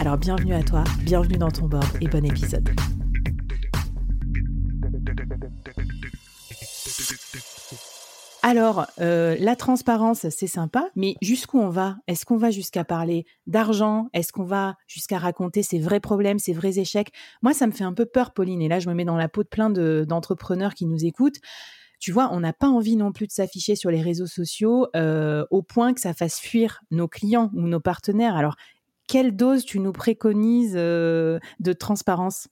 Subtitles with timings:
[0.00, 2.68] Alors bienvenue à toi, bienvenue dans ton board et bon épisode.
[8.42, 11.96] Alors, euh, la transparence, c'est sympa, mais jusqu'où on va?
[12.08, 14.08] Est-ce qu'on va jusqu'à parler d'argent?
[14.12, 17.12] Est-ce qu'on va jusqu'à raconter ses vrais problèmes, ses vrais échecs?
[17.42, 19.28] Moi, ça me fait un peu peur, Pauline, et là, je me mets dans la
[19.28, 21.38] peau de plein d'entrepreneurs qui nous écoutent.
[22.00, 25.46] Tu vois, on n'a pas envie non plus de s'afficher sur les réseaux sociaux euh,
[25.50, 28.36] au point que ça fasse fuir nos clients ou nos partenaires.
[28.36, 28.56] Alors,
[29.08, 32.48] quelle dose tu nous préconises euh, de transparence?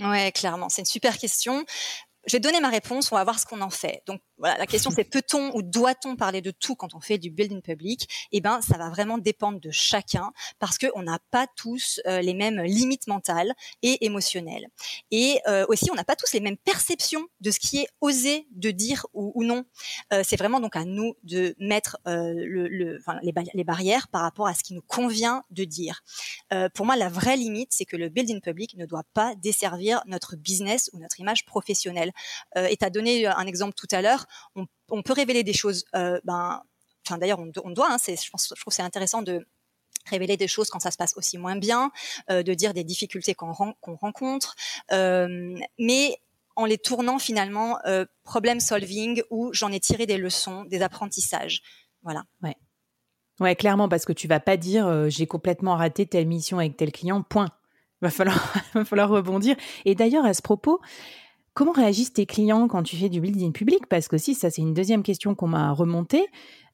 [0.00, 1.64] Ouais, clairement, c'est une super question.
[2.26, 4.02] Je vais donner ma réponse, on va voir ce qu'on en fait.
[4.40, 7.60] Voilà, la question c'est peut-on ou doit-on parler de tout quand on fait du building
[7.60, 8.08] public?
[8.32, 12.22] Eh ben, ça va vraiment dépendre de chacun parce que on n'a pas tous euh,
[12.22, 14.66] les mêmes limites mentales et émotionnelles.
[15.10, 18.46] Et euh, aussi, on n'a pas tous les mêmes perceptions de ce qui est osé
[18.52, 19.64] de dire ou, non.
[20.12, 24.46] Euh, c'est vraiment donc à nous de mettre le, le, enfin, les, barrières par rapport
[24.46, 26.02] à ce qui nous convient de dire.
[26.74, 30.36] pour moi, la vraie limite, c'est que le building public ne doit pas desservir notre
[30.36, 32.12] business ou notre image professionnelle.
[32.56, 35.84] et tu as donné un exemple tout à l'heure on, peut révéler des choses.
[35.94, 36.62] Euh, ben,
[37.06, 37.92] enfin d'ailleurs, on, doit.
[37.92, 39.46] Hein, je, pense, je trouve c'est intéressant de
[40.06, 41.90] révéler des choses quand ça se passe aussi moins bien,
[42.30, 44.54] euh, de dire des difficultés qu'on rencontre,
[44.92, 46.16] euh, mais
[46.56, 47.78] en les tournant finalement
[48.24, 51.62] problem solving où j'en ai tiré des leçons, des apprentissages.
[52.02, 52.24] Voilà.
[52.42, 52.56] Ouais.
[53.38, 56.92] Ouais, clairement, parce que tu vas pas dire j'ai complètement raté telle mission avec tel
[56.92, 57.48] client, point.
[58.08, 59.56] Falloir, va falloir rebondir.
[59.84, 60.80] Et d'ailleurs, à ce propos,
[61.54, 63.86] Comment réagissent tes clients quand tu fais du building public?
[63.88, 66.26] Parce que si, ça c'est une deuxième question qu'on m'a remontée.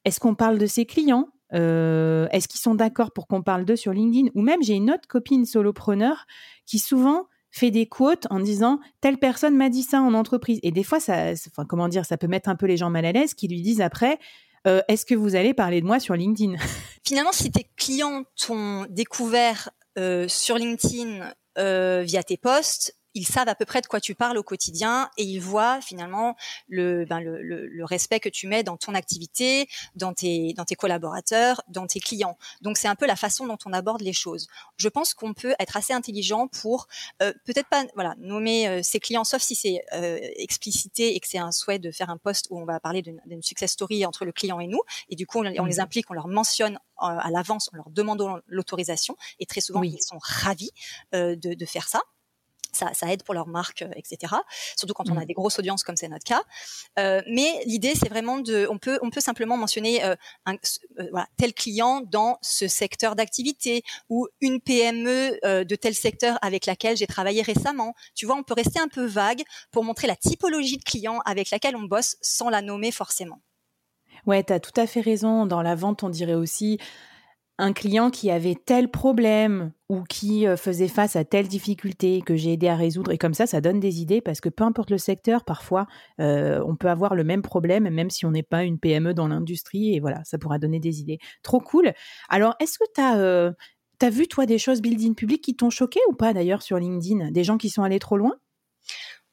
[0.05, 1.27] Est-ce qu'on parle de ses clients?
[1.53, 4.29] Euh, Est-ce qu'ils sont d'accord pour qu'on parle d'eux sur LinkedIn?
[4.35, 6.25] Ou même, j'ai une autre copine solopreneur
[6.65, 10.59] qui souvent fait des quotes en disant telle personne m'a dit ça en entreprise.
[10.61, 11.33] Et des fois, ça,
[11.67, 13.81] comment dire, ça peut mettre un peu les gens mal à l'aise qui lui disent
[13.81, 14.19] après
[14.67, 16.55] euh, est-ce que vous allez parler de moi sur LinkedIn
[17.07, 23.55] Finalement, si tes clients t'ont découvert euh, sur LinkedIn via tes posts, ils savent à
[23.55, 26.35] peu près de quoi tu parles au quotidien et ils voient finalement
[26.67, 30.75] le, ben le, le, respect que tu mets dans ton activité, dans tes, dans tes
[30.75, 32.37] collaborateurs, dans tes clients.
[32.61, 34.47] Donc c'est un peu la façon dont on aborde les choses.
[34.75, 36.87] Je pense qu'on peut être assez intelligent pour
[37.23, 41.27] euh, peut-être pas voilà nommer euh, ses clients, sauf si c'est euh, explicité et que
[41.27, 44.25] c'est un souhait de faire un poste où on va parler d'une success story entre
[44.25, 44.81] le client et nous.
[45.09, 45.79] Et du coup, on, on les mmh.
[45.79, 49.15] implique, on leur mentionne à l'avance en leur demandant l'autorisation.
[49.39, 50.71] Et très souvent, ils sont ravis
[51.13, 52.01] de, de faire ça
[52.77, 54.33] ça, ça, aide pour leur marque, euh, etc.
[54.75, 55.25] Surtout quand on a mmh.
[55.25, 56.43] des grosses audiences comme c'est notre cas.
[56.99, 60.15] Euh, mais l'idée, c'est vraiment de, on peut, on peut simplement mentionner euh,
[60.45, 66.37] un, euh, voilà, tel client dans ce secteur d'activité ou une PME de tel secteur
[66.41, 67.93] avec laquelle j'ai travaillé récemment.
[68.15, 71.51] Tu vois, on peut rester un peu vague pour montrer la typologie de clients avec
[71.51, 73.41] laquelle on bosse sans la nommer forcément.
[74.25, 75.45] Ouais, tu as tout à fait raison.
[75.45, 76.79] Dans la vente, on dirait aussi
[77.57, 82.35] un client qui avait tel problème ou qui euh, faisait face à telle difficulté que
[82.35, 83.11] j'ai aidé à résoudre.
[83.11, 85.87] Et comme ça, ça donne des idées parce que peu importe le secteur, parfois,
[86.19, 89.27] euh, on peut avoir le même problème, même si on n'est pas une PME dans
[89.27, 89.95] l'industrie.
[89.95, 91.19] Et voilà, ça pourra donner des idées.
[91.41, 91.93] Trop cool.
[92.29, 93.51] Alors, est-ce que tu as, euh,
[94.03, 97.31] vu, toi, des choses building public qui t'ont choqué ou pas d'ailleurs sur LinkedIn?
[97.31, 98.35] Des gens qui sont allés trop loin?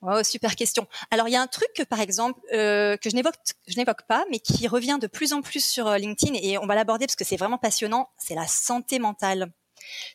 [0.07, 0.87] Oh, super question.
[1.11, 3.37] Alors il y a un truc que par exemple euh, que je n'évoque
[3.67, 6.67] je n'évoque pas, mais qui revient de plus en plus sur euh, LinkedIn et on
[6.67, 8.11] va l'aborder parce que c'est vraiment passionnant.
[8.19, 9.51] C'est la santé mentale.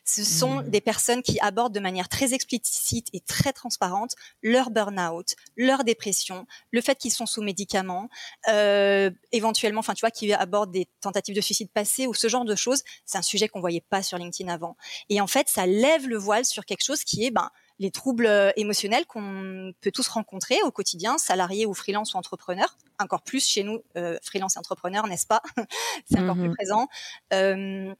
[0.04, 0.70] Ce sont mmh.
[0.70, 6.46] des personnes qui abordent de manière très explicite et très transparente leur burn-out, leur dépression,
[6.70, 8.08] le fait qu'ils sont sous médicaments,
[8.48, 12.44] euh, éventuellement, enfin tu vois, qui abordent des tentatives de suicide passées ou ce genre
[12.44, 12.82] de choses.
[13.06, 14.76] C'est un sujet qu'on voyait pas sur LinkedIn avant.
[15.08, 17.50] Et en fait, ça lève le voile sur quelque chose qui est, ben,
[17.80, 22.76] les troubles euh, émotionnels qu'on peut tous rencontrer au quotidien, salariés ou freelance ou entrepreneurs.
[23.00, 25.42] Encore plus chez nous, euh, freelance et entrepreneurs, n'est-ce pas?
[26.08, 26.88] C'est encore plus mmh présent.
[27.32, 27.94] Euh,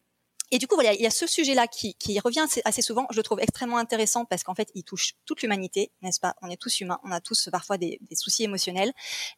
[0.51, 3.07] Et du coup, voilà, il y a ce sujet-là qui, qui revient assez, souvent.
[3.11, 6.35] Je le trouve extrêmement intéressant parce qu'en fait, il touche toute l'humanité, n'est-ce pas?
[6.43, 8.93] On est tous humains, on a tous parfois des, des soucis émotionnels.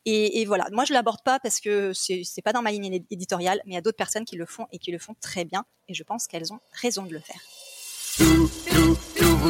[0.06, 3.61] Et, et, voilà, moi je l'aborde pas parce que c'est pas dans ma ligne éditoriale,
[3.65, 5.65] mais il y a d'autres personnes qui le font et qui le font très bien.
[5.87, 7.41] Et je pense qu'elles ont raison de le faire.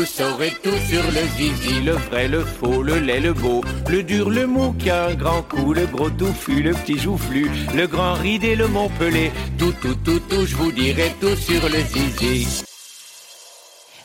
[0.03, 4.03] Vous saurez tout sur le zizi, le vrai, le faux, le laid, le beau, le
[4.03, 7.87] dur, le mou qui a un grand coup, le gros touffu, le petit joufflu, le
[7.87, 12.65] grand ridé, le montpelé, tout, tout, tout, tout, je vous dirai tout sur le zizi.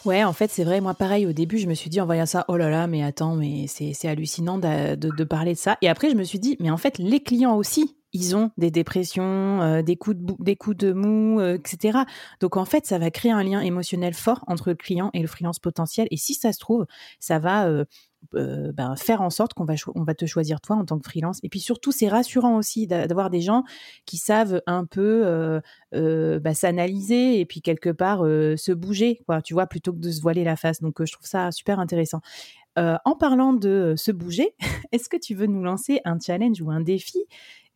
[0.05, 0.81] Ouais, en fait, c'est vrai.
[0.81, 3.01] Moi, pareil, au début, je me suis dit en voyant ça, oh là là, mais
[3.01, 5.79] attends, mais c'est hallucinant de, de, parler de ça.
[5.81, 8.71] Et après, je me suis dit, mais en fait, les clients aussi, ils ont des
[8.71, 11.99] dépressions, euh, des coups de mou, euh, etc.
[12.39, 15.27] Donc en fait, ça va créer un lien émotionnel fort entre le client et le
[15.27, 16.07] freelance potentiel.
[16.09, 16.85] Et si ça se trouve,
[17.19, 17.85] ça va euh,
[18.33, 21.39] ben, faire en sorte qu'on va te choisir toi en tant que freelance.
[21.43, 23.63] Et puis surtout, c'est rassurant aussi d'avoir des gens
[24.05, 25.61] qui savent un peu
[25.93, 29.21] bah, s'analyser et puis quelque part se bouger.
[29.43, 30.81] Tu vois, plutôt que de se voiler la face.
[30.81, 32.21] Donc je trouve ça super intéressant.
[32.77, 34.55] En parlant de se bouger,
[34.91, 37.19] est-ce que tu veux nous lancer un challenge ou un défi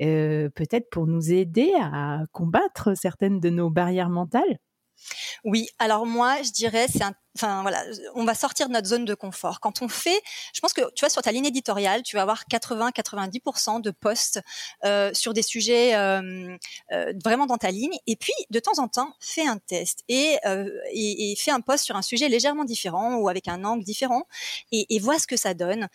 [0.01, 4.59] euh, peut-être pour nous aider à combattre certaines de nos barrières mentales?
[5.43, 7.83] Oui, alors moi, je dirais, c'est un, enfin voilà,
[8.15, 9.59] on va sortir de notre zone de confort.
[9.59, 10.21] Quand on fait,
[10.53, 14.41] je pense que tu vois sur ta ligne éditoriale, tu vas avoir 80-90% de posts
[14.85, 16.57] euh, sur des sujets euh,
[17.23, 17.95] vraiment dans ta ligne.
[18.07, 20.37] Et puis de temps en temps, fais un test et,
[20.93, 24.23] et, fais un post sur un sujet légèrement différent ou avec un angle différent
[24.71, 25.87] et, et vois ce que ça donne.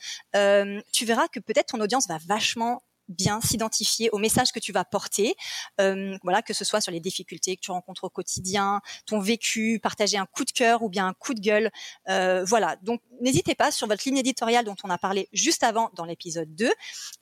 [0.92, 4.84] tu verras que peut-être ton audience va vachement bien s'identifier au message que tu vas
[4.84, 5.34] porter,
[5.80, 9.80] euh, voilà, que ce soit sur les difficultés que tu rencontres au quotidien, ton vécu,
[9.82, 11.70] partager un coup de cœur ou bien un coup de gueule,
[12.08, 12.76] euh, voilà.
[12.82, 16.54] Donc n'hésitez pas sur votre ligne éditoriale dont on a parlé juste avant dans l'épisode
[16.54, 16.72] 2,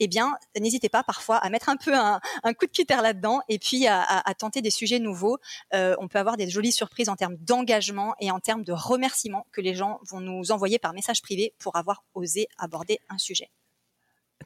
[0.00, 2.20] eh bien n'hésitez pas parfois à mettre un peu un,
[2.58, 5.38] coup de cutter là-dedans et puis à, tenter des sujets nouveaux.
[5.75, 9.46] Euh, on peut avoir des jolies surprises en termes d'engagement et en termes de remerciements
[9.52, 13.50] que les gens vont nous envoyer par message privé pour avoir osé aborder un sujet.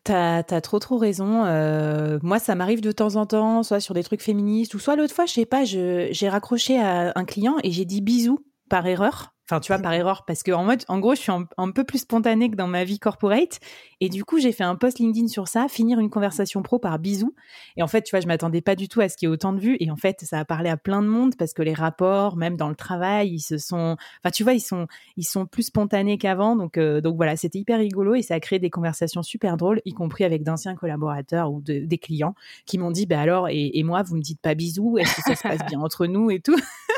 [0.04, 1.44] T'as as trop trop raison.
[1.44, 4.96] Euh, moi, ça m'arrive de temps en temps, soit sur des trucs féministes, ou soit
[4.96, 8.86] l'autre fois, je sais pas, j'ai raccroché à un client et j'ai dit bisous par
[8.86, 9.34] erreur.
[9.50, 11.82] Enfin, tu vois, par erreur, parce que en mode, en gros, je suis un, peu
[11.82, 13.60] plus spontanée que dans ma vie corporate.
[14.02, 16.98] Et du coup, j'ai fait un post LinkedIn sur ça, finir une conversation pro par
[16.98, 17.34] bisous.
[17.78, 19.32] Et en fait, tu vois, je m'attendais pas du tout à ce qu'il y ait
[19.32, 19.78] autant de vues.
[19.80, 22.58] Et en fait, ça a parlé à plein de monde parce que les rapports, même
[22.58, 24.86] dans le travail, ils se sont, enfin, tu vois, ils sont,
[25.16, 26.54] ils sont plus spontanés qu'avant.
[26.54, 29.80] Donc, euh, donc voilà, c'était hyper rigolo et ça a créé des conversations super drôles,
[29.86, 32.34] y compris avec d'anciens collaborateurs ou des clients
[32.66, 35.22] qui m'ont dit, bah alors, et, et moi, vous me dites pas bisous, est-ce que
[35.22, 36.56] ça se passe bien entre nous et tout?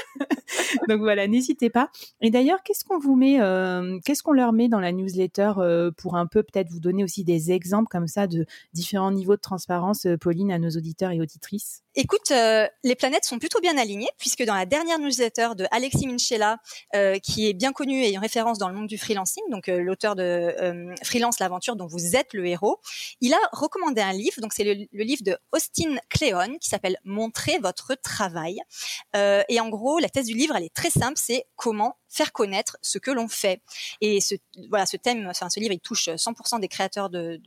[0.88, 1.90] Donc voilà, n'hésitez pas.
[2.20, 5.90] Et d'ailleurs, qu'est-ce qu'on vous met, euh, qu'est-ce qu'on leur met dans la newsletter euh,
[5.96, 9.40] pour un peu peut-être vous donner aussi des exemples comme ça de différents niveaux de
[9.40, 11.82] transparence, euh, Pauline, à nos auditeurs et auditrices?
[11.94, 12.32] Écoute,
[12.84, 16.58] les planètes sont plutôt bien alignées puisque dans la dernière newsletter de Alexis Minchella,
[17.22, 20.94] qui est bien connu et une référence dans le monde du freelancing, donc l'auteur de
[21.02, 22.81] Freelance l'aventure dont vous êtes le héros,
[23.20, 24.40] il a recommandé un livre.
[24.40, 28.60] Donc c'est le, le, livre de Austin Kleon qui s'appelle Montrer votre travail.
[29.14, 32.76] et en gros, la thèse du livre, elle est très simple, c'est comment faire connaître
[32.82, 33.62] ce que l'on fait.
[34.00, 34.34] Et ce,
[34.68, 37.40] voilà, ce thème, enfin, ce livre, il touche 100% des créateurs de,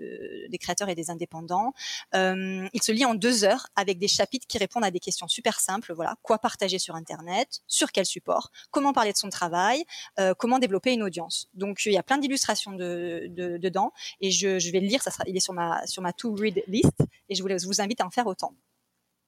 [0.50, 1.74] des créateurs et des indépendants.
[2.15, 5.27] Euh, il se lit en deux heures avec des chapitres qui répondent à des questions
[5.27, 5.94] super simples.
[5.94, 9.83] Voilà, quoi partager sur Internet, sur quel support, comment parler de son travail,
[10.19, 11.50] euh, comment développer une audience.
[11.53, 13.91] Donc, il y a plein d'illustrations de, dedans
[14.22, 15.03] et je, je, vais le lire.
[15.03, 16.93] Ça sera, il est sur ma sur ma to read list
[17.29, 18.55] et je vous, je vous invite à en faire autant.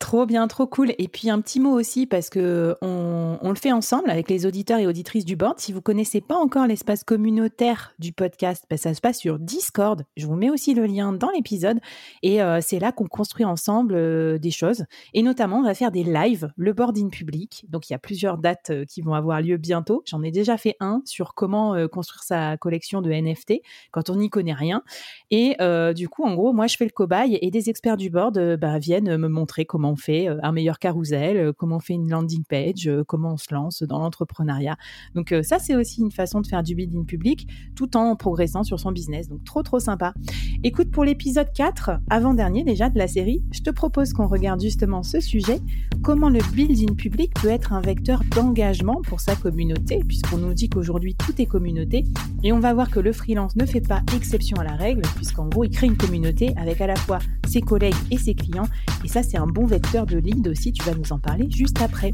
[0.06, 0.94] Trop bien, trop cool.
[1.00, 4.78] Et puis un petit mot aussi parce que on, le fait ensemble avec les auditeurs
[4.78, 5.60] et auditrices du board.
[5.60, 10.04] Si vous connaissez pas encore l'espace communautaire du podcast, ben, ça se passe sur Discord.
[10.16, 11.80] Je vous mets aussi le lien dans l'épisode
[12.22, 14.86] et euh, c'est là qu'on construit ensemble euh, des choses.
[15.16, 17.66] Et notamment, on va faire des lives, le board in public.
[17.70, 20.04] Donc il y a plusieurs dates euh, qui vont avoir lieu bientôt.
[20.06, 23.54] J'en ai déjà fait un sur comment construire sa collection de NFT
[23.90, 24.84] quand on n'y connaît rien.
[25.32, 25.58] Et
[25.96, 28.78] du coup, en gros, moi je fais le cobaye et des experts du board ben,
[28.78, 32.44] viennent me montrer comment fait euh, un meilleur carousel, euh, comment on fait une landing
[32.44, 34.78] page, euh, comment on se lance dans l'entrepreneuriat.
[35.14, 38.80] Donc ça, c'est aussi une façon de faire du building public tout en progressant sur
[38.80, 39.28] son business.
[39.28, 40.14] Donc trop, trop sympa.
[40.64, 45.04] Écoute, pour l'épisode 4, avant-dernier déjà de la série, je te propose qu'on regarde justement
[45.04, 45.60] ce sujet,
[46.04, 50.70] comment le building public peut être un vecteur d'engagement pour sa communauté, puisqu'on nous dit
[50.70, 52.06] qu'aujourd'hui tout est communauté.
[52.44, 55.48] Et on va voir que le freelance ne fait pas exception à la règle, puisqu'en
[55.48, 58.68] gros, il crée une communauté avec à la fois ses collègues et ses clients.
[59.04, 61.82] Et ça, c'est un bon vecteur de lead aussi, tu vas nous en parler juste
[61.82, 62.14] après.